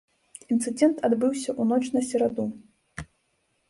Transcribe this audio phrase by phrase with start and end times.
[0.55, 2.51] Інцыдэнт адбыўся ў ноч на сераду.